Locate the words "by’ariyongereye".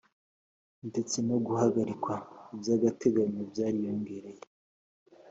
3.51-4.43